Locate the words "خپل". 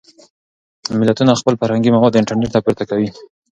1.39-1.53